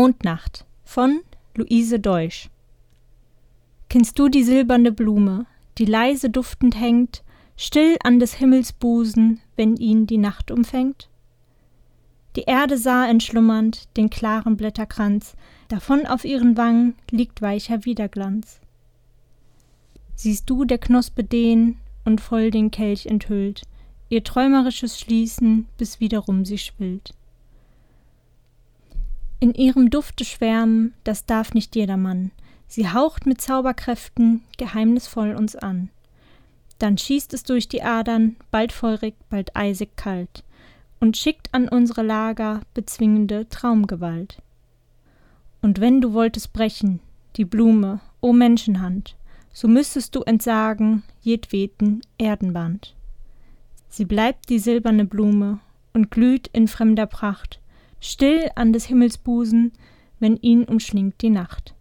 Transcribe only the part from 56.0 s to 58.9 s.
glüht in fremder Pracht, still an des